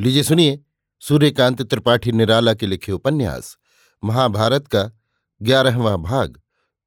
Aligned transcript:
लीजिए 0.00 0.22
सुनिए 0.22 0.64
सूर्यकांत 1.00 1.62
त्रिपाठी 1.62 2.12
निराला 2.12 2.54
के 2.54 2.66
लिखे 2.66 2.92
उपन्यास, 2.92 3.58
महाभारत 4.04 4.68
का 4.68 4.92
ग्यारहवा 5.42 5.96
भाग, 5.96 6.40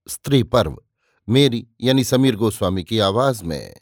स्त्री 0.07 0.43
पर्व, 0.43 0.83
मेरी 1.29 1.67
यानी 1.81 2.03
समीर 2.03 2.35
गोस्वामी 2.35 2.83
की 2.83 2.99
आवाज़ 2.99 3.43
में। 3.43 3.77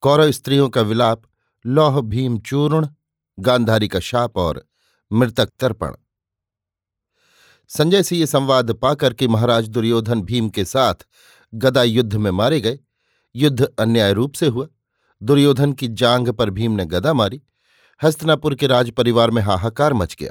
कौरव 0.00 0.30
स्त्रियों 0.30 0.68
का 0.68 0.80
विलाप, 0.80 1.22
लौह 1.66 2.00
भीम 2.00 2.38
चूर्ण, 2.38 2.88
गांधारी 3.38 3.88
का 3.88 4.00
शाप 4.00 4.36
और 4.36 4.66
मृतक 5.12 5.50
तर्पण। 5.60 5.94
संजय 7.68 8.02
से 8.02 8.16
ये 8.16 8.26
संवाद 8.26 8.72
पाकर 8.72 9.14
के 9.14 9.28
महाराज 9.28 9.68
दुर्योधन 9.68 10.22
भीम 10.22 10.48
के 10.48 10.64
साथ 10.64 10.94
गदा 11.54 11.82
युद्ध 11.82 12.14
में 12.14 12.30
मारे 12.30 12.60
गए। 12.60 12.78
युद्ध 13.36 13.64
अन्याय 13.78 14.12
रूप 14.12 14.34
से 14.34 14.46
हुआ। 14.46 14.68
दुर्योधन 15.22 15.72
की 15.72 15.88
जांग 15.88 16.28
पर 16.28 16.50
भीम 16.50 16.72
ने 16.72 16.86
गदा 16.86 17.12
मारी। 17.12 17.42
हस्तनापुर 18.02 18.54
के 18.54 18.66
राज 18.66 18.90
परिवार 18.90 19.30
में 19.30 19.40
हाहाकार 19.42 19.92
मच 19.92 20.14
गया। 20.20 20.30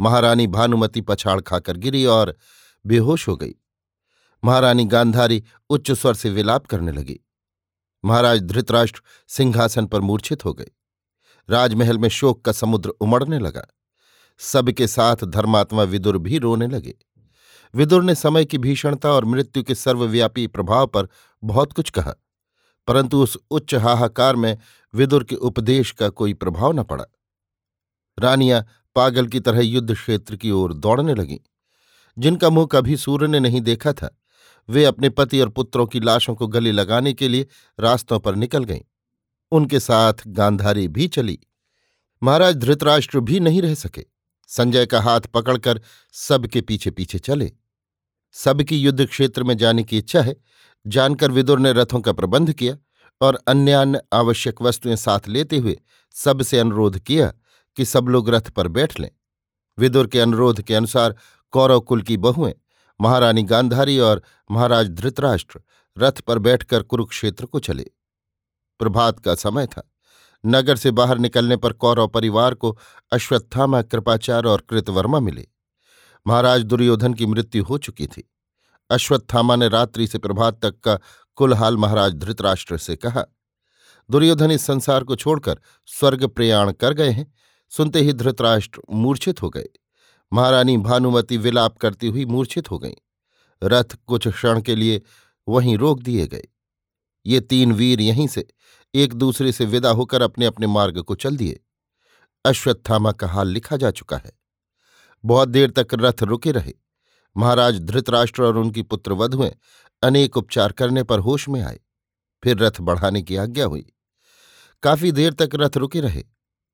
महारानी 0.00 0.46
भानुमति 0.46 1.00
पछाड़ 1.00 1.40
खाकर 1.40 1.76
गिरी 1.76 2.04
और 2.06 2.34
बेहोश 2.84 3.26
हो 3.28 3.36
गई। 3.36 3.54
महारानी 4.42 4.84
गांधारी 4.84 5.42
उच्च 5.70 5.90
स्वर 5.90 6.14
से 6.14 6.30
विलाप 6.30 6.66
करने 6.66 6.92
लगी। 6.92 7.18
महाराज 8.04 8.42
धृतराष्ट्र 8.42 9.02
सिंहासन 9.28 9.86
पर 9.86 10.00
मूर्छित 10.00 10.44
हो 10.44 10.54
गए। 10.54 10.70
राजमहल 11.48 11.98
में 11.98 12.08
शोक 12.08 12.44
का 12.44 12.52
समुद्र 12.52 12.88
उमड़ने 12.90 13.38
लगा। 13.38 13.66
सबके 14.40 14.86
साथ 14.86 15.24
धर्मात्मा 15.24 15.82
विदुर 15.82 16.18
भी 16.18 16.38
रोने 16.38 16.66
लगे। 16.66 16.94
विदुर 17.74 18.02
ने 18.02 18.14
समय 18.14 18.44
की 18.44 18.58
भीषणता 18.58 19.10
और 19.10 19.24
मृत्यु 19.24 19.62
के 19.62 19.74
सर्वव्यापी 19.74 20.46
प्रभाव 20.46 20.86
पर 20.86 21.08
बहुत 21.42 21.72
कुछ 21.72 21.90
कहा, 21.90 22.14
परंतु 22.88 23.22
उस 23.22 23.36
उच्च 23.50 23.74
हाहाकार 23.74 24.36
में 24.36 24.56
विदुर 24.96 25.24
के 25.24 25.34
उपदेश 25.34 25.90
का 25.90 26.08
कोई 26.08 26.34
प्रभाव 26.34 26.72
न 26.72 26.82
पड़ा। 26.82 27.04
रानियाँ 28.18 28.66
पागल 28.94 29.26
की 29.26 29.40
तरह 29.40 29.60
युद्ध 29.60 29.94
क्षेत्र 29.94 30.36
की 30.36 30.50
ओर 30.50 30.72
दौड़ने 30.74 31.14
लगीं। 31.14 31.38
जिनका 32.18 32.50
मुँह 32.50 32.68
कभी 32.72 32.96
सूर्य 32.96 33.26
ने 33.26 33.40
नहीं 33.40 33.60
देखा 33.60 33.92
था, 33.92 34.18
वे 34.68 34.84
अपने 34.84 35.08
पति 35.08 35.40
और 35.40 35.48
पुत्रों 35.48 35.86
की 35.86 36.00
लाशों 36.00 36.34
को 36.34 36.46
गले 36.46 36.72
लगाने 36.72 37.12
के 37.12 37.28
लिए 37.28 37.46
रास्तों 37.80 38.20
पर 38.20 38.36
निकल 38.36 38.64
गईं। 38.64 38.80
उनके 39.52 39.80
साथ 39.80 40.14
गांधारी 40.26 40.88
भी 40.88 41.08
चली। 41.08 41.38
महाराज 42.22 42.56
धृतराष्ट्र 42.56 43.20
भी 43.20 43.40
नहीं 43.40 43.62
रह 43.62 43.74
सके। 43.74 44.04
संजय 44.48 44.86
का 44.86 45.00
हाथ 45.00 45.20
पकड़कर 45.20 45.80
सबके 46.12 46.60
पीछे 46.60 46.90
पीछे 46.90 47.18
चले। 47.18 47.52
सबकी 48.32 48.78
युद्ध 48.78 49.06
क्षेत्र 49.06 49.42
में 49.42 49.56
जाने 49.56 49.84
की 49.84 49.98
इच्छा 49.98 50.22
है। 50.22 50.36
जानकर 50.86 51.30
विदुर 51.30 51.60
ने 51.60 51.72
रथों 51.72 52.00
का 52.00 52.12
प्रबंध 52.12 52.52
किया। 52.52 52.76
और 53.20 53.40
अन्य 53.46 53.72
अन्य 53.72 54.00
आवश्यक 54.12 54.62
वस्तुएँ 54.62 54.96
साथ 54.96 55.28
लेते 55.28 55.56
हुए 55.58 55.80
सबसे 56.12 56.58
अनुरोध 56.58 56.98
किया 56.98 57.32
कि 57.76 57.84
सब 57.84 58.04
लोग 58.04 58.30
रथ 58.30 58.50
पर 58.50 58.68
बैठ 58.68 59.00
लें। 59.00 59.10
विदुर 59.78 60.06
के 60.06 60.20
अनुरोध 60.20 60.62
के 60.62 60.74
अनुसार 60.74 61.14
कौरव 61.50 61.80
कुल 61.80 62.02
की 62.02 62.16
बहुएँ, 62.16 62.54
महारानी 63.00 63.42
गांधारी 63.42 63.98
और 63.98 64.22
महाराज 64.50 64.90
धृतराष्ट्र 64.90 65.60
रथ 65.98 66.12
पर 66.12 66.38
बैठकर 66.38 66.82
कुरुक्षेत्र 66.82 67.46
को 67.46 67.58
चले। 67.58 67.86
प्रभात 68.78 69.18
का 69.18 69.34
समय 69.34 69.66
था। 69.66 69.92
नगर 70.46 70.76
से 70.76 70.90
बाहर 70.90 71.18
निकलने 71.18 71.56
पर 71.56 71.72
कौरव 71.72 72.08
परिवार 72.08 72.54
को 72.54 72.78
अश्वत्थामा 73.12 73.82
कृपाचार 73.82 74.44
और 74.44 74.60
कृतवर्मा 74.60 75.20
मिले। 75.20 75.48
महाराज 76.26 76.62
दुर्योधन 76.62 77.14
की 77.14 77.26
मृत्यु 77.26 77.64
हो 77.64 77.78
चुकी 77.78 78.06
थी। 78.06 78.30
अश्वत्थामा 78.90 79.56
ने 79.56 79.68
रात्रि 79.68 80.06
से 80.06 80.18
प्रभात 80.18 80.60
तक 80.62 80.80
का 80.80 80.98
कुलहाल 81.36 81.76
महाराज 81.76 82.14
धृतराष्ट्र 82.14 82.78
से 82.78 82.96
कहा, 82.96 83.24
दुर्योधन 84.10 84.50
इस 84.50 84.62
संसार 84.62 85.04
को 85.04 85.16
छोड़कर 85.16 85.60
स्वर्ग 85.86 86.26
प्रयाण 86.26 86.72
कर 86.72 86.92
गए 86.92 87.10
हैं। 87.10 87.32
सुनते 87.72 88.00
ही 88.00 88.12
धृतराष्ट्र 88.12 88.82
मूर्छित 88.90 89.42
हो 89.42 89.50
गए। 89.50 89.68
महारानी 90.32 90.76
भानुमति 90.76 91.36
विलाप 91.36 91.76
करती 91.76 92.06
हुई 92.06 92.24
मूर्छित 92.24 92.70
हो 92.70 92.78
गईं। 92.78 92.94
रथ 93.62 93.96
कुछ 94.06 94.28
क्षण 94.28 94.60
के 94.60 94.74
लिए 94.74 95.02
वहीं 95.48 95.78
रोक 95.78 96.02
दिए 96.02 96.26
गए। 96.26 96.44
ये 97.26 97.40
तीन 97.40 97.72
वीर 97.72 98.00
यहीं 98.00 98.26
से 98.28 98.46
एक 98.94 99.14
दूसरे 99.14 99.52
से 99.52 99.64
विदा 99.64 99.90
होकर 99.90 100.22
अपने 100.22 100.46
अपने 100.46 100.66
मार्ग 100.66 101.02
को 101.02 101.14
चल 101.14 101.36
दिए। 101.36 101.60
अश्वत्थामा 102.44 103.12
का 103.12 103.26
हाल 103.26 103.48
लिखा 103.48 103.76
जा 103.76 103.90
चुका 103.90 104.16
है। 104.16 104.32
बहुत 105.24 105.48
देर 105.48 105.70
तक 105.70 105.86
रथ 105.94 106.22
रुके 106.22 106.52
रहे। 106.52 106.72
महाराज 107.36 107.80
धृतराष्ट्र 107.80 108.42
और 108.42 108.56
उनकी 108.56 108.82
पुत्र 108.82 109.12
वधुएँ 109.12 109.52
अनेक 110.02 110.36
उपचार 110.36 110.72
करने 110.72 111.02
पर 111.02 111.18
होश 111.18 111.48
में 111.48 111.62
आए। 111.62 111.80
फिर 112.44 112.58
रथ 112.58 112.80
बढ़ाने 112.80 113.22
की 113.22 113.36
आज्ञा 113.36 113.66
हुई। 113.66 113.92
काफ़ी 114.82 115.12
देर 115.12 115.32
तक 115.32 115.50
रथ 115.54 115.76
रुके 115.76 116.00
रहे। 116.00 116.24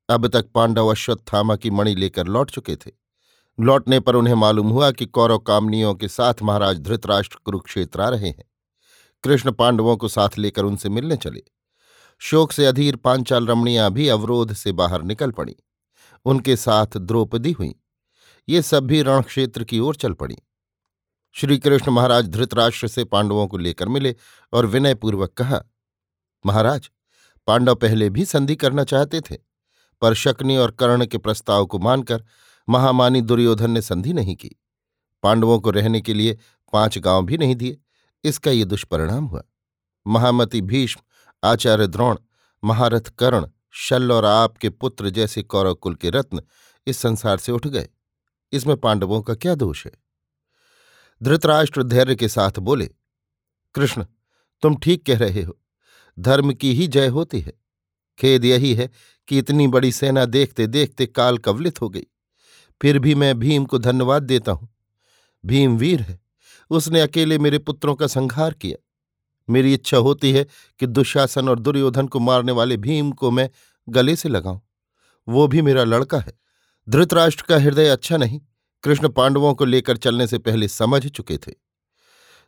अब 0.09 0.29
तक 0.29 0.47
पांडव 0.55 0.87
अश्वत्थामा 0.87 1.57
की 1.57 1.71
मणि 1.71 1.95
लेकर 1.95 2.27
लौट 2.27 2.51
चुके 2.51 2.77
थे। 2.77 2.91
लौटने 3.61 4.01
पर 4.01 4.15
उन्हें 4.15 4.35
मालूम 4.35 4.69
हुआ 4.69 4.91
कि 4.91 5.07
कौरव 5.07 5.39
कामनियों 5.39 5.95
के 5.95 6.09
साथ 6.09 6.35
महाराज 6.43 6.81
धृतराष्ट्र 6.81 7.39
कुरुक्षेत्र 7.45 8.01
आ 8.01 8.09
रहे 8.09 8.29
हैं। 8.29 8.45
कृष्ण 9.25 9.53
पांडवों 9.53 9.97
को 9.97 10.09
साथ 10.09 10.29
लेकर 10.39 10.65
उनसे 10.65 10.89
मिलने 10.89 11.17
चले। 11.17 11.43
शोक 12.19 12.53
से 12.53 12.67
अधीर 12.67 12.97
पांचाल 12.97 13.47
रमणियाँ 13.47 13.91
भी 13.91 14.09
अवरोध 14.09 14.53
से 14.53 14.73
बाहर 14.73 15.03
निकल 15.03 15.31
पड़ी। 15.31 15.57
उनके 16.25 16.57
साथ 16.57 16.97
द्रौपदी 16.97 17.53
हुई। 17.53 17.75
ये 18.49 18.63
सब 18.63 18.83
भी 18.83 19.03
रणक्षेत्र 19.03 19.65
की 19.65 19.79
ओर 19.79 19.95
चल 19.95 20.13
पड़ी। 20.13 20.37
श्री 21.35 21.59
कृष्ण 21.59 21.93
महाराज 21.93 22.29
धृतराष्ट्र 22.29 22.89
से 22.89 23.05
पांडवों 23.05 23.47
को 23.47 23.59
लेकर 23.59 23.89
मिले 23.89 24.15
और 24.53 24.67
विनयपूर्वक 24.67 25.33
कहा, 25.33 25.61
महाराज, 26.45 26.91
पांडव 27.49 27.75
पहले 27.75 28.09
भी 28.11 28.25
संधि 28.25 28.57
करना 28.57 28.85
चाहते 28.85 29.21
थे, 29.21 29.37
पर 30.03 30.15
शक्नि 30.15 30.57
और 30.57 30.71
कर्ण 30.71 31.07
के 31.07 31.19
प्रस्ताव 31.19 31.67
को 31.67 31.79
मानकर 31.79 32.25
महामानी 32.69 33.21
दुर्योधन 33.21 33.71
ने 33.71 33.83
संधि 33.83 34.13
नहीं 34.13 34.37
की। 34.37 34.51
पांडवों 35.23 35.59
को 35.61 35.71
रहने 35.71 36.01
के 36.01 36.15
लिए 36.15 36.39
पाँच 36.73 36.99
गाँव 36.99 37.25
भी 37.27 37.39
नहीं 37.39 37.57
दिए, 37.57 37.79
इसका 38.25 38.51
ये 38.51 38.65
दुष्परिणाम 38.65 39.25
हुआ। 39.25 39.43
महामति 40.07 40.61
भीष्म, 40.61 41.01
आचार्य 41.43 41.87
द्रोण, 41.87 42.19
महारथ 42.63 43.09
कर्ण 43.19 43.47
शल्ल 43.71 44.13
और 44.13 44.25
आपके 44.25 44.71
पुत्र 44.71 45.11
जैसे 45.11 45.43
कौरव 45.43 45.75
कुल 45.75 45.95
के 45.95 46.11
रत्न 46.11 46.43
इस 46.87 46.99
संसार 46.99 47.39
से 47.39 47.53
उठ 47.53 47.67
गए। 47.67 47.89
इसमें 48.53 48.77
पांडवों 48.77 49.21
का 49.23 49.35
क्या 49.35 49.55
दोष 49.55 49.85
है? 49.87 50.02
धृतराष्ट्र 51.23 51.83
धैर्य 51.83 52.17
के 52.17 52.29
साथ 52.29 52.59
बोले, 52.59 52.91
कृष्ण, 53.75 54.07
तुम 54.63 54.77
ठीक 54.77 55.07
कह 55.07 55.19
रहे 55.19 55.43
हो। 55.43 55.59
धर्म 56.19 56.53
की 56.53 56.75
ही 56.75 56.87
जय 56.87 57.07
होती 57.07 57.41
है। 57.41 57.53
खेद 58.19 58.45
यही 58.45 58.75
है 58.75 58.91
कि 59.29 59.39
इतनी 59.39 59.69
बड़ी 59.69 59.93
सेना 59.93 60.25
देखते 60.25 60.67
देखते 60.67 61.07
काल 61.07 61.39
कवलित 61.39 61.81
हो 61.81 61.89
गई। 61.89 62.07
फिर 62.83 62.99
भी 62.99 63.15
मैं 63.15 63.39
भीम 63.39 63.65
को 63.65 63.79
धन्यवाद 63.79 64.23
देता 64.23 64.53
हूँ। 64.53 64.75
भीम 65.47 65.77
वीर 65.77 66.01
है। 66.01 66.21
उसने 66.71 67.01
अकेले 67.01 67.39
मेरे 67.39 67.59
पुत्रों 67.59 67.95
का 67.95 68.07
संहार 68.07 68.55
किया। 68.55 68.89
मेरी 69.51 69.75
इच्छा 69.75 69.97
होती 69.97 70.33
है 70.33 70.47
कि 70.79 70.87
दुशासन 70.87 71.49
और 71.49 71.59
दुर्योधन 71.59 72.07
को 72.07 72.21
मारने 72.21 72.53
वाले 72.53 72.77
भीम 72.77 73.13
को 73.13 73.31
मैं 73.31 73.51
गले 73.89 74.17
से 74.17 74.29
लगाऊँ। 74.29 74.61
वो 75.29 75.49
भी 75.49 75.63
मेरा 75.63 75.85
लड़का 75.85 76.19
है। 76.19 76.33
धृतराष्ट्र 76.89 77.45
का 77.49 77.59
हृदय 77.59 77.89
अच्छा 77.89 78.17
नहीं। 78.17 78.41
कृष्ण 78.85 79.09
पांडवों 79.09 79.55
को 79.55 79.65
लेकर 79.65 79.97
चलने 79.97 80.27
से 80.27 80.39
पहले 80.39 80.69
समझ 80.69 81.07
चुके 81.07 81.37
थे। 81.39 81.53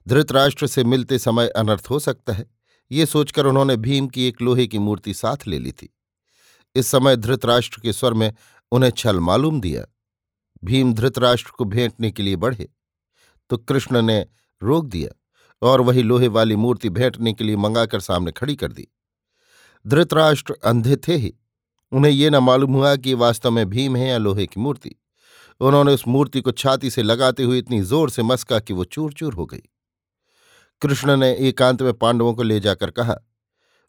धृतराष्ट्र 0.06 0.66
से 0.66 0.84
मिलते 0.84 1.18
समय 1.18 1.48
अनर्थ 1.48 1.86
हो 1.90 1.98
सकता 1.98 2.32
है, 2.32 2.46
ये 2.90 3.06
सोचकर 3.06 3.46
उन्होंने 3.46 3.76
भीम 3.76 4.06
की 4.06 4.26
एक 4.28 4.42
लोहे 4.42 4.66
की 4.66 4.78
मूर्ति 4.78 5.14
साथ 5.14 5.46
ले 5.46 5.58
ली 5.58 5.72
थी। 5.72 5.94
इस 6.74 6.86
समय 6.86 7.16
धृतराष्ट्र 7.16 7.80
के 7.80 7.92
स्वर 7.92 8.14
में 8.14 8.32
उन्हें 8.72 8.90
छल 8.90 9.20
मालूम 9.20 9.60
दिया। 9.60 9.84
भीम 10.64 10.92
धृतराष्ट्र 10.94 11.50
को 11.50 11.64
भेंटने 11.64 12.10
के 12.10 12.22
लिए 12.22 12.36
बढ़े 12.36 12.68
तो 13.50 13.56
कृष्ण 13.58 14.02
ने 14.02 14.26
रोक 14.62 14.86
दिया 14.86 15.10
और 15.62 15.80
वही 15.80 16.02
लोहे 16.02 16.28
वाली 16.28 16.56
मूर्ति 16.56 16.90
भेंटने 16.90 17.32
के 17.32 17.44
लिए 17.44 17.56
मंगाकर 17.56 18.00
सामने 18.00 18.32
खड़ी 18.32 18.56
कर 18.56 18.72
दी। 18.72 18.86
धृतराष्ट्र 19.84 20.56
अंधे 20.64 20.96
थे 21.08 21.16
ही, 21.16 21.32
उन्हें 21.92 22.12
ये 22.12 22.30
न 22.30 22.36
मालूम 22.36 22.74
हुआ 22.74 22.94
कि 22.96 23.14
वास्तव 23.14 23.50
में 23.50 23.68
भीम 23.70 23.96
है 23.96 24.08
या 24.08 24.18
लोहे 24.18 24.46
की 24.46 24.60
मूर्ति। 24.60 24.94
उन्होंने 25.60 25.92
उस 25.92 26.08
मूर्ति 26.08 26.40
को 26.40 26.52
छाती 26.52 26.90
से 26.90 27.02
लगाते 27.02 27.42
हुए 27.42 27.58
इतनी 27.58 27.80
ज़ोर 27.80 28.10
से 28.10 28.22
मस्का 28.22 28.58
कि 28.60 28.72
वो 28.72 28.84
चूर 28.84 29.12
चूर 29.12 29.34
हो 29.34 29.46
गई। 29.46 29.62
कृष्ण 30.82 31.16
ने 31.16 31.32
एकांत 31.34 31.82
में 31.82 31.92
पांडवों 31.94 32.34
को 32.34 32.42
ले 32.42 32.60
जाकर 32.60 32.90
कहा, 32.90 33.16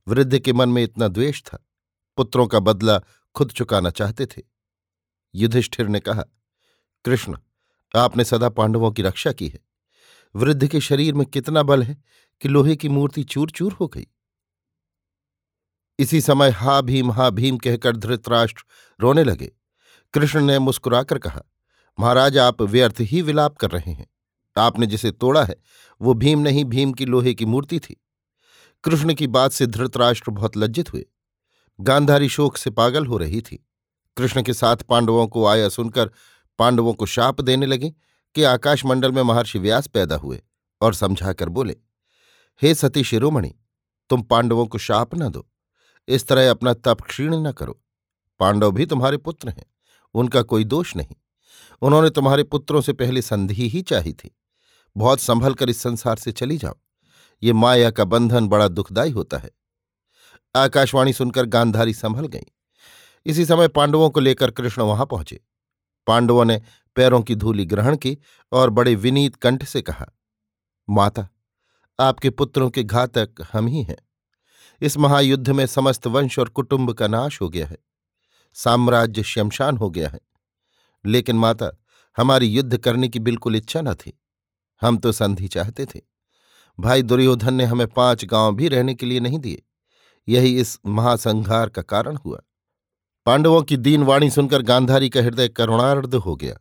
वृद्ध 0.07 0.39
के 0.39 0.53
मन 0.53 0.69
में 0.69 0.83
इतना 0.83 1.07
द्वेष 1.07 1.41
था। 1.43 1.67
पुत्रों 2.17 2.47
का 2.47 2.59
बदला 2.59 2.99
खुद 3.35 3.51
चुकाना 3.51 3.89
चाहते 3.89 4.25
थे। 4.25 4.41
युधिष्ठिर 5.35 5.87
ने 5.87 5.99
कहा, 5.99 6.23
कृष्ण, 7.05 7.37
आपने 7.95 8.23
सदा 8.23 8.49
पांडवों 8.49 8.91
की 8.91 9.01
रक्षा 9.01 9.31
की 9.31 9.47
है। 9.47 9.59
वृद्ध 10.35 10.67
के 10.67 10.81
शरीर 10.81 11.13
में 11.13 11.25
कितना 11.25 11.63
बल 11.63 11.83
है 11.83 12.03
कि 12.41 12.49
लोहे 12.49 12.75
की 12.75 12.89
मूर्ति 12.89 13.23
चूर 13.23 13.49
चूर 13.49 13.73
हो 13.73 13.87
गई? 13.87 14.07
इसी 15.99 16.21
समय 16.21 16.49
हा 16.49 16.81
भीम 16.81 17.11
हा 17.11 17.29
भीम 17.29 17.57
कहकर 17.57 17.97
धृतराष्ट्र 17.97 18.63
रोने 18.99 19.23
लगे। 19.23 19.51
कृष्ण 20.13 20.41
ने 20.41 20.59
मुस्कुराकर 20.59 21.17
कहा 21.17 21.41
महाराज, 21.99 22.37
आप 22.37 22.61
व्यर्थ 22.61 22.95
ही 22.99 23.21
विलाप 23.21 23.57
कर 23.57 23.71
रहे 23.71 23.91
हैं। 23.91 24.07
आपने 24.57 24.85
जिसे 24.85 25.11
तोड़ा 25.11 25.43
है, 25.43 25.55
वो 26.01 26.13
भीम 26.13 26.39
नहीं, 26.39 26.65
भीम 26.65 26.93
की 26.93 27.05
लोहे 27.05 27.33
की 27.33 27.45
मूर्ति 27.45 27.79
थी। 27.79 28.01
कृष्ण 28.83 29.13
की 29.13 29.27
बात 29.27 29.51
से 29.51 29.67
धृतराष्ट्र 29.67 30.31
बहुत 30.31 30.57
लज्जित 30.57 30.93
हुए। 30.93 31.05
गांधारी 31.81 32.29
शोक 32.29 32.57
से 32.57 32.69
पागल 32.69 33.05
हो 33.05 33.17
रही 33.17 33.41
थी। 33.41 33.69
कृष्ण 34.17 34.43
के 34.43 34.53
साथ 34.53 34.77
पांडवों 34.77 35.27
को 35.27 35.45
आया 35.45 35.69
सुनकर 35.69 36.11
पांडवों 36.59 36.93
को 36.93 37.05
शाप 37.05 37.41
देने 37.41 37.65
लगे 37.65 37.93
कि 38.35 38.43
आकाशमंडल 38.43 39.11
में 39.11 39.23
महर्षि 39.23 39.59
व्यास 39.59 39.87
पैदा 39.87 40.15
हुए 40.15 40.41
और 40.81 40.93
समझाकर 40.93 41.49
बोले, 41.49 41.75
हे 42.61 42.75
सती 42.75 43.03
शिरोमणि, 43.03 43.55
तुम 44.09 44.21
पांडवों 44.21 44.65
को 44.67 44.77
शाप 44.77 45.15
न 45.15 45.29
दो। 45.29 45.49
इस 46.07 46.27
तरह 46.27 46.51
अपना 46.51 46.73
तप 46.73 47.01
क्षीण 47.01 47.35
न 47.35 47.51
करो। 47.51 47.81
पांडव 48.39 48.71
भी 48.71 48.85
तुम्हारे 48.85 49.17
पुत्र 49.17 49.49
हैं, 49.49 49.65
उनका 50.13 50.41
कोई 50.41 50.63
दोष 50.63 50.95
नहीं। 50.95 51.15
उन्होंने 51.81 52.09
तुम्हारे 52.09 52.43
पुत्रों 52.43 52.81
से 52.81 52.93
पहले 52.93 53.21
संधि 53.21 53.69
ही 53.69 53.81
चाही 53.81 54.13
थी। 54.13 54.35
बहुत 54.97 55.19
संभल 55.19 55.53
कर 55.53 55.69
इस 55.69 55.81
संसार 55.81 56.15
से 56.15 56.31
चली 56.31 56.57
जाओ। 56.57 56.75
ये 57.43 57.53
माया 57.53 57.91
का 57.91 58.03
बंधन 58.03 58.47
बड़ा 58.47 58.67
दुखदायी 58.67 59.11
होता 59.11 59.37
है। 59.37 59.51
आकाशवाणी 60.55 61.13
सुनकर 61.13 61.45
गांधारी 61.45 61.93
संभल 61.93 62.27
गई। 62.27 62.45
इसी 63.25 63.45
समय 63.45 63.67
पांडवों 63.67 64.09
को 64.09 64.19
लेकर 64.19 64.51
कृष्ण 64.51 64.81
वहाँ 64.81 65.05
पहुँचे। 65.05 65.43
पांडवों 66.07 66.45
ने 66.45 66.61
पैरों 66.95 67.21
की 67.21 67.35
धूली 67.35 67.65
ग्रहण 67.65 67.97
की 67.97 68.17
और 68.51 68.69
बड़े 68.69 68.95
विनीत 68.95 69.35
कंठ 69.35 69.63
से 69.63 69.81
कहा, 69.81 70.05
माता, 70.89 71.27
आपके 71.99 72.29
पुत्रों 72.29 72.69
के 72.69 72.83
घातक 72.83 73.29
हम 73.53 73.67
ही 73.67 73.83
हैं। 73.83 73.97
इस 74.81 74.97
महायुद्ध 74.97 75.49
में 75.49 75.65
समस्त 75.65 76.07
वंश 76.07 76.39
और 76.39 76.49
कुटुंब 76.49 76.93
का 76.93 77.07
नाश 77.07 77.41
हो 77.41 77.49
गया 77.49 77.67
है। 77.67 77.77
साम्राज्य 78.53 79.23
शमशान 79.23 79.77
हो 79.77 79.89
गया 79.89 80.09
है। 80.09 80.19
लेकिन 81.05 81.35
माता, 81.35 81.71
हमारी 82.17 82.47
युद्ध 82.47 82.77
करने 82.77 83.09
की 83.09 83.19
बिल्कुल 83.19 83.55
इच्छा 83.55 83.81
न 83.81 83.93
थी। 83.93 84.19
हम 84.81 84.97
तो 84.97 85.11
संधि 85.11 85.47
चाहते 85.47 85.85
थे। 85.85 86.01
भाई 86.79 87.01
दुर्योधन 87.01 87.53
ने 87.53 87.65
हमें 87.65 87.87
पाँच 87.87 88.25
गाँव 88.25 88.55
भी 88.55 88.67
रहने 88.67 88.95
के 88.95 89.05
लिए 89.05 89.19
नहीं 89.19 89.39
दिए। 89.39 89.63
यही 90.27 90.59
इस 90.59 90.79
महासंहार 90.85 91.69
का 91.69 91.81
कारण 91.81 92.15
हुआ। 92.15 92.41
पांडवों 93.25 93.63
की 93.63 93.77
दीनवाणी 93.77 94.29
सुनकर 94.29 94.61
गांधारी 94.61 95.09
का 95.09 95.21
हृदय 95.21 95.49
करुणार्ध 95.49 96.15
हो 96.15 96.35
गया। 96.35 96.57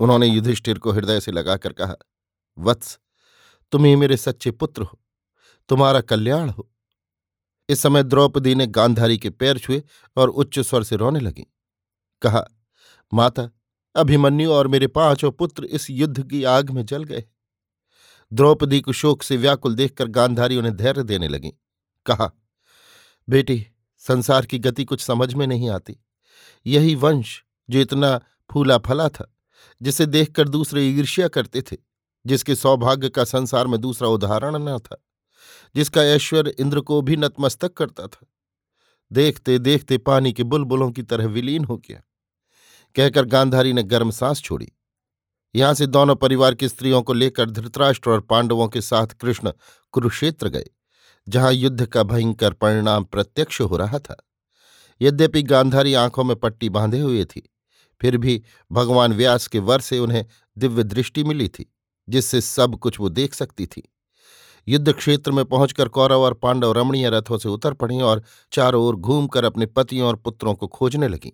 उन्होंने 0.00 0.26
युधिष्ठिर 0.26 0.78
को 0.78 0.92
हृदय 0.92 1.20
से 1.20 1.32
लगाकर 1.32 1.72
कहा, 1.72 1.94
वत्स, 2.58 2.98
तुम 3.72 3.84
ही 3.84 3.96
मेरे 3.96 4.16
सच्चे 4.16 4.50
पुत्र 4.50 4.82
हो। 4.82 5.00
तुम्हारा 5.68 6.00
कल्याण 6.00 6.50
हो। 6.50 6.70
इस 7.68 7.80
समय 7.80 8.02
द्रौपदी 8.02 8.54
ने 8.54 8.66
गांधारी 8.66 9.18
के 9.18 9.30
पैर 9.30 9.58
छुए 9.58 9.82
और 10.16 10.28
उच्च 10.28 10.58
स्वर 10.58 10.82
से 10.82 10.96
रोने 10.96 11.20
लगी। 11.20 11.46
कहा, 12.22 12.44
माता 13.14 13.50
अभिमन्यु 13.94 14.52
और 14.52 14.68
मेरे 14.68 14.86
पाँचों 14.86 15.32
पुत्र 15.32 15.64
इस 15.64 15.90
युद्ध 15.90 16.30
की 16.30 16.44
आग 16.44 16.70
में 16.70 16.86
जल 16.86 17.04
गए। 17.04 17.24
द्रौपदी 18.32 18.80
को 18.80 18.92
शोक 18.92 19.22
से 19.22 19.36
व्याकुल 19.36 19.74
देखकर 19.74 20.06
गांधारी 20.06 20.56
उन्हें 20.56 20.76
धैर्य 20.76 21.02
देने 21.02 21.28
लगी। 21.28 21.52
कहा, 22.06 22.32
बेटी, 23.28 23.66
संसार 23.98 24.46
की 24.46 24.58
गति 24.58 24.84
कुछ 24.84 25.00
समझ 25.00 25.34
में 25.34 25.46
नहीं 25.46 25.70
आती। 25.70 25.96
यही 26.66 26.94
वंश 26.94 27.44
जो 27.70 27.78
इतना 27.78 28.20
फूला 28.52 28.78
फला 28.78 29.08
था, 29.08 29.36
जिसे 29.82 30.06
देखकर 30.06 30.48
दूसरे 30.48 30.88
ईर्ष्या 30.88 31.28
करते 31.28 31.62
थे, 31.62 31.76
जिसके 32.26 32.54
सौभाग्य 32.54 33.08
का 33.08 33.24
संसार 33.24 33.66
में 33.66 33.80
दूसरा 33.80 34.08
उदाहरण 34.08 34.56
न 34.56 34.78
था, 34.78 35.04
जिसका 35.76 36.04
ऐश्वर्य 36.04 36.54
इंद्र 36.60 36.80
को 36.80 37.02
भी 37.02 37.16
नतमस्तक 37.16 37.72
करता 37.72 38.06
था। 38.06 38.26
देखते 39.12 39.58
देखते 39.58 39.98
पानी 39.98 40.32
के 40.32 40.42
बुलबुलों 40.42 40.90
की 40.90 41.02
तरह 41.02 41.26
विलीन 41.26 41.64
हो 41.64 41.76
गया। 41.76 42.02
कहकर 42.96 43.24
गांधारी 43.24 43.72
ने 43.72 43.82
गर्म 43.82 44.10
सांस 44.10 44.42
छोड़ी। 44.42 44.70
यहाँ 45.54 45.74
से 45.74 45.86
दोनों 45.86 46.16
परिवार 46.16 46.54
की 46.54 46.68
स्त्रियों 46.68 47.02
को 47.02 47.12
लेकर 47.12 47.50
धृतराष्ट्र 47.50 48.10
और 48.10 48.20
पांडवों 48.20 48.68
के 48.68 48.80
साथ 48.80 49.06
कृष्ण 49.20 49.52
कुरुक्षेत्र 49.94 50.48
गए, 50.48 50.64
जहाँ 51.26 51.52
युद्ध 51.52 51.86
का 51.86 52.02
भयंकर 52.02 52.52
परिणाम 52.52 53.04
प्रत्यक्ष 53.04 53.60
हो 53.60 53.76
रहा 53.76 53.98
था। 53.98 54.16
यद्यपि 55.00 55.42
गांधारी 55.42 55.94
आँखों 55.94 56.24
में 56.24 56.36
पट्टी 56.36 56.68
बांधे 56.68 57.00
हुए 57.00 57.24
थी, 57.24 57.42
फिर 58.00 58.16
भी 58.16 58.42
भगवान 58.70 59.12
व्यास 59.12 59.46
के 59.46 59.58
वर 59.58 59.80
से 59.80 59.98
उन्हें 59.98 60.24
दिव्य 60.56 60.82
दृष्टि 60.82 61.24
मिली 61.24 61.48
थी, 61.48 61.72
जिससे 62.08 62.40
सब 62.40 62.76
कुछ 62.76 63.00
वो 63.00 63.08
देख 63.08 63.34
सकती 63.34 63.66
थी। 63.66 63.82
युद्ध 64.68 64.92
क्षेत्र 64.92 65.32
में 65.32 65.44
पहुंचकर 65.44 65.88
कौरव 65.88 66.20
और 66.20 66.34
पांडव 66.34 66.72
रमणीय 66.72 67.10
रथों 67.10 67.38
से 67.38 67.48
उतर 67.48 67.72
पड़ी 67.72 68.00
और 68.00 68.22
चारों 68.52 68.84
ओर 68.84 68.96
घूमकर 68.96 69.44
अपने 69.44 69.66
पतियों 69.66 70.08
और 70.08 70.16
पुत्रों 70.16 70.54
को 70.54 70.66
खोजने 70.66 71.08
लगीं। 71.08 71.30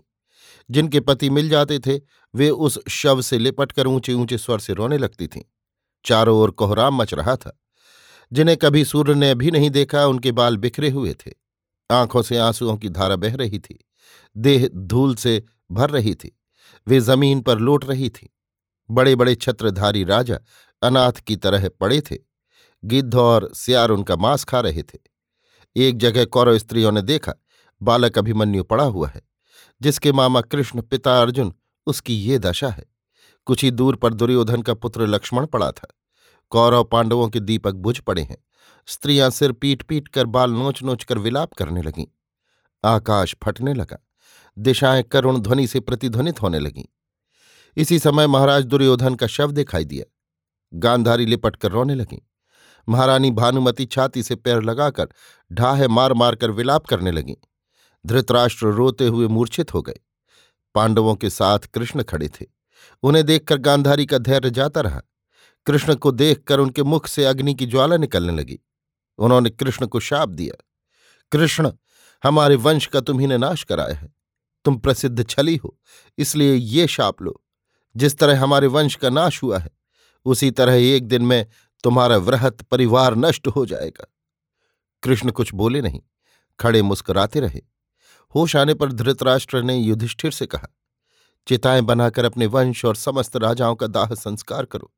जिनके 0.70 1.00
पति 1.00 1.30
मिल 1.30 1.48
जाते 1.48 1.78
थे, 1.78 2.00
वे 2.34 2.50
उस 2.50 2.88
शव 2.88 3.22
से 3.22 3.38
लिपटकर 3.38 3.86
ऊँचे 3.86 4.12
ऊँचे 4.12 4.38
स्वर 4.38 4.58
से 4.58 4.72
रोने 4.72 4.98
लगती 4.98 5.26
थीं। 5.26 5.42
चारों 6.04 6.38
ओर 6.38 6.50
कोहराम 6.50 6.94
मच 6.94 7.14
रहा 7.14 7.36
था। 7.36 7.60
जिन्हें 8.32 8.58
कभी 8.58 8.84
सूर्य 8.84 9.14
ने 9.14 9.34
भी 9.34 9.50
नहीं 9.50 9.70
देखा, 9.70 10.06
उनके 10.06 10.32
बाल 10.32 10.56
बिखरे 10.56 10.90
हुए 10.90 11.14
थे। 11.14 11.32
आँखों 11.90 12.22
से 12.22 12.38
आंसुओं 12.38 12.76
की 12.76 12.88
धारा 12.88 13.16
बह 13.16 13.34
रही 13.34 13.58
थी। 13.58 13.84
देह 14.36 14.70
धूल 14.74 15.14
से 15.14 15.44
भर 15.72 15.90
रही 15.90 16.14
थी। 16.14 16.40
वे 16.88 17.00
ज़मीन 17.00 17.40
पर 17.40 17.58
लौट 17.58 17.84
रही 17.84 18.10
थी। 18.10 18.36
बड़े 18.90 19.16
बड़े 19.16 19.34
छत्रधारी 19.34 20.04
राजा 20.04 20.38
अनाथ 20.82 21.12
की 21.12 21.36
तरह 21.36 21.68
पड़े 21.68 22.00
थे। 22.00 22.18
गिद्ध 22.84 23.14
और 23.14 23.50
सियार 23.54 23.90
उनका 23.90 24.16
मांस 24.16 24.44
खा 24.44 24.60
रहे 24.60 24.82
थे। 24.82 24.98
एक 25.76 25.98
जगह 25.98 26.24
कौरव 26.24 26.58
स्त्रियों 26.58 26.92
ने 26.92 27.02
देखा, 27.02 27.34
बालक 27.82 28.18
अभिमन्यु 28.18 28.64
पड़ा 28.64 28.84
हुआ 28.84 29.08
है। 29.08 29.22
जिसके 29.82 30.12
मामा 30.12 30.40
कृष्ण 30.40 30.82
पिता 30.82 31.20
अर्जुन 31.22 31.54
उसकी 31.86 32.14
ये 32.14 32.38
दशा 32.38 32.68
है। 32.68 32.84
कुछ 33.46 33.64
ही 33.64 33.70
दूर 33.70 33.96
पर 33.96 34.14
दुर्योधन 34.14 34.62
का 34.62 34.74
पुत्र 34.74 35.06
लक्ष्मण 35.06 35.46
पड़ा 35.46 35.72
था। 35.72 35.88
कौरव 36.50 36.84
पांडवों 36.84 37.28
के 37.28 37.40
दीपक 37.40 37.74
बुझ 37.74 37.98
पड़े 37.98 38.22
हैं। 38.22 38.36
स्त्रियाँ 38.86 39.30
सिर 39.30 39.52
पीट 39.52 39.82
पीट 39.82 40.08
कर 40.08 40.26
बाल 40.26 40.50
नोच 40.50 40.82
नोच 40.82 41.04
कर 41.04 41.18
विलाप 41.18 41.52
करने 41.52 41.82
लगीं। 41.82 42.06
आकाश 42.84 43.36
फटने 43.44 43.74
लगा। 43.74 43.98
दिशाएँ 44.58 45.02
करुण 45.02 45.38
ध्वनि 45.38 45.66
से 45.66 45.80
प्रतिध्वनित 45.80 46.42
होने 46.42 46.58
लगीं। 46.58 46.84
इसी 47.76 47.98
समय 47.98 48.26
महाराज 48.26 48.64
दुर्योधन 48.64 49.14
का 49.14 49.26
शव 49.26 49.52
दिखाई 49.52 49.84
दिया। 49.84 50.04
गांधारी 50.74 51.26
लिपट 51.26 51.56
कर 51.56 51.70
रोने 51.70 51.94
लगी। 51.94 52.28
महारानी 52.88 53.30
भानुमति 53.30 53.86
छाती 53.86 54.22
से 54.22 54.36
पैर 54.36 54.62
लगाकर 54.62 55.08
ढाहे 55.52 55.88
मार 55.88 56.12
मार 56.12 56.34
कर 56.34 56.50
विलाप 56.50 56.86
करने 56.86 57.10
लगी। 57.10 57.36
धृतराष्ट्र 58.06 58.66
रोते 58.66 59.06
हुए 59.06 59.28
मूर्छित 59.28 59.74
हो 59.74 59.82
गए। 59.82 60.00
पांडवों 60.74 61.14
के 61.14 61.30
साथ 61.30 61.58
कृष्ण 61.58 62.02
खड़े 62.02 62.28
थे। 62.28 62.46
उन्हें 63.02 63.26
देखकर 63.26 63.56
गांधारी 63.56 64.06
का 64.06 64.18
धैर्य 64.18 64.50
जाता 64.50 64.80
रहा। 64.80 65.02
कृष्ण 65.66 65.94
को 65.94 66.10
देखकर 66.10 66.58
उनके 66.58 66.82
मुख 66.82 67.06
से 67.06 67.24
अग्नि 67.24 67.54
की 67.54 67.66
ज्वाला 67.66 67.96
निकलने 67.96 68.32
लगी। 68.32 68.60
उन्होंने 69.18 69.50
कृष्ण 69.50 69.86
को 69.86 70.00
शाप 70.00 70.28
दिया। 70.28 70.64
कृष्ण, 71.32 71.72
हमारे 72.24 72.56
वंश 72.56 72.86
का 72.86 73.00
तुम्ही 73.00 73.26
ने 73.26 73.38
नाश 73.38 73.64
कराया 73.64 73.94
है। 73.94 74.14
तुम 74.64 74.76
प्रसिद्ध 74.76 75.28
छली 75.28 75.56
हो, 75.56 75.78
इसलिए 76.18 76.54
ये 76.54 76.86
शाप 76.86 77.22
लो। 77.22 77.42
जिस 77.96 78.18
तरह 78.18 78.42
हमारे 78.42 78.66
वंश 78.66 78.94
का 78.94 79.10
नाश 79.10 79.42
हुआ 79.42 79.58
है, 79.58 79.70
उसी 80.24 80.50
तरह 80.50 80.72
एक 80.72 81.08
दिन 81.08 81.22
में 81.22 81.46
तुम्हारा 81.82 82.16
वृहत 82.16 82.62
परिवार 82.62 83.16
नष्ट 83.16 83.46
हो 83.46 83.66
जाएगा। 83.66 84.06
कृष्ण 85.02 85.30
कुछ 85.30 85.54
बोले 85.54 85.80
नहीं, 85.80 86.00
खड़े 86.60 86.82
मुस्कुराते 86.82 87.40
रहे। 87.40 87.75
होश 88.34 88.56
आने 88.56 88.74
पर 88.74 88.92
धृतराष्ट्र 88.92 89.62
ने 89.62 89.76
युधिष्ठिर 89.76 90.30
से 90.30 90.46
कहा, 90.46 90.68
चिताएँ 91.46 91.82
बनाकर 91.82 92.24
अपने 92.24 92.46
वंश 92.46 92.84
और 92.84 92.96
समस्त 92.96 93.36
राजाओं 93.36 93.74
का 93.74 93.86
दाह 93.86 94.14
संस्कार 94.14 94.64
करो, 94.64 94.92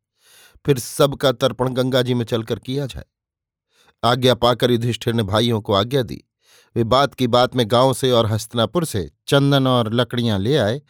फिर 0.64 0.78
सबका 0.78 1.32
तर्पण 1.32 1.73
गंगा 1.75 2.02
जी 2.02 2.14
में 2.14 2.25
चलकर 2.25 2.58
किया 2.58 2.87
जाए। 2.87 3.04
आज्ञा 4.02 4.35
पाकर 4.35 4.70
युधिष्ठिर 4.70 5.14
ने 5.14 5.23
भाइयों 5.23 5.61
को 5.61 5.73
आज्ञा 5.73 6.02
दी। 6.02 6.23
वे 6.76 6.85
बात 6.85 7.14
की 7.14 7.26
बात 7.26 7.56
में 7.56 7.64
गाँव 7.70 7.92
से 7.94 8.11
और 8.11 8.26
हस्तनापुर 8.26 8.85
से 8.85 9.11
चंदन 9.26 9.66
और 9.66 9.92
लकड़ियाँ 9.92 10.38
ले 10.38 10.56
आए 10.56 10.80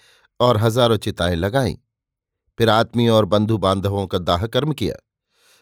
और 0.40 0.56
हज़ारों 0.56 0.96
चिताएँ 0.96 1.36
लगाईं। 1.36 1.76
फिर 2.58 2.70
आत्मीय 2.70 3.10
और 3.10 3.24
बंधु 3.24 3.58
बांधवों 3.58 4.06
का 4.06 4.18
दाह 4.18 4.46
कर्म 4.46 4.72
किया। 4.72 4.94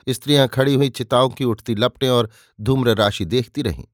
स्त्रियाँ 0.07 0.47
खड़ी 0.49 0.75
हुई 0.75 0.89
चिताओं 0.89 1.29
की 1.29 1.45
उठती 1.45 1.75
लपटें 1.75 2.09
और 2.09 2.31
धूम्र 2.59 2.95
राशि 2.97 3.25
देखती 3.25 3.63
रहीं। 3.63 3.85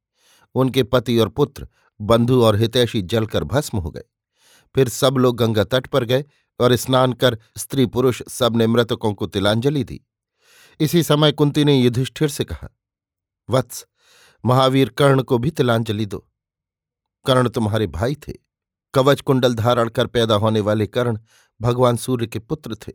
उनके 0.55 0.83
पति 0.83 1.19
और 1.19 1.29
पुत्र 1.29 1.67
बंधु 2.03 2.43
और 2.43 2.57
हितैषी 2.57 3.03
जलकर 3.03 3.45
भस्म 3.45 3.79
हो 3.79 3.91
गए। 3.91 4.05
फिर 4.75 4.89
सब 4.89 5.17
लोग 5.19 5.37
गंगा 5.37 5.65
तट 5.65 5.87
पर 5.87 6.05
गए 6.05 6.25
और 6.61 6.77
स्नान 6.77 7.13
कर 7.13 7.39
स्त्री 7.59 7.87
पुरुष 7.87 8.23
सबने 8.29 8.67
मृतकों 8.67 9.13
को 9.15 9.27
तिलांजलि 9.27 9.85
दी। 9.85 10.01
इसी 10.81 11.03
समय 11.03 11.33
कुंती 11.33 11.65
ने 11.65 11.81
युधिष्ठिर 11.81 12.29
से 12.29 12.45
कहा, 12.45 12.69
वत्स, 13.49 13.87
महावीर 14.45 14.89
कर्ण 14.89 15.23
को 15.23 15.39
भी 15.39 15.51
तिलांजलि 15.51 16.07
दो। 16.07 16.27
कर्ण 17.27 17.49
तुम्हारे 17.49 17.87
भाई 17.87 18.15
थे। 18.15 18.33
कवच 18.95 19.21
कुंडल 19.21 19.55
धारण 19.55 19.89
कर 19.89 20.07
पैदा 20.07 20.35
होने 20.35 20.61
वाले 20.61 20.87
कर्ण 20.87 21.19
भगवान 21.61 21.97
सूर्य 21.97 22.27
के 22.27 22.39
पुत्र 22.39 22.75
थे। 22.77 22.93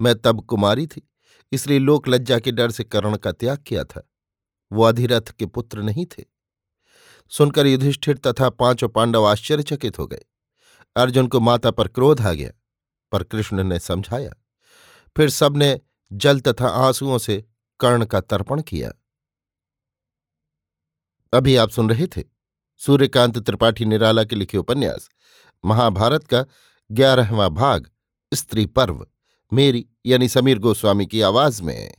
मैं 0.00 0.14
तब 0.18 0.40
कुमारी 0.40 0.86
थी, 0.86 1.08
इसलिए 1.52 1.78
लोक 1.78 2.08
लज्जा 2.08 2.38
के 2.38 2.52
डर 2.52 2.70
से 2.70 2.84
कर्ण 2.84 3.16
का 3.16 3.32
त्याग 3.32 3.58
किया 3.58 3.84
था। 3.84 4.08
वो 4.72 4.82
अधिरथ 4.82 5.32
के 5.32 5.46
पुत्र 5.46 5.82
नहीं 5.82 6.06
थे। 6.06 6.24
सुनकर 7.28 7.66
युधिष्ठिर 7.66 8.16
तथा 8.16 8.50
पाँचों 8.50 8.88
पांडव 8.88 9.24
आश्चर्यचकित 9.24 9.98
हो 9.98 10.06
गए। 10.06 10.24
अर्जुन 10.96 11.26
को 11.26 11.40
माता 11.40 11.70
पर 11.70 11.88
क्रोध 11.88 12.20
आ 12.20 12.32
गया, 12.32 12.50
पर 13.12 13.22
कृष्ण 13.22 13.62
ने 13.62 13.78
समझाया। 13.78 14.30
फिर 15.16 15.30
सबने 15.30 15.80
जल 16.12 16.40
तथा 16.40 16.68
आंसुओं 16.68 17.18
से 17.18 17.44
कर्ण 17.80 18.04
का 18.04 18.20
तर्पण 18.20 18.62
किया। 18.62 18.92
अभी 21.32 21.56
आप 21.56 21.70
सुन 21.70 21.90
रहे 21.90 22.06
थे 22.06 22.24
सूर्यकांत 22.76 23.38
त्रिपाठी 23.38 23.84
निराला 23.84 24.24
के 24.24 24.36
लिखे 24.36 24.58
उपन्यास, 24.58 25.08
महाभारत 25.64 26.26
का 26.26 26.44
ग्यारहवा 26.90 27.48
भाग, 27.48 27.90
स्त्री 28.34 28.66
पर्व, 28.66 29.06
मेरी 29.52 29.86
यानी 30.06 30.28
समीर 30.28 30.58
गोस्वामी 30.58 31.06
की 31.06 31.20
आवाज़ 31.20 31.62
में। 31.62 31.94